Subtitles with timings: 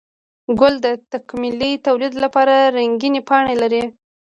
[0.59, 3.83] گل د تکميلي توليد لپاره رنګينې پاڼې لري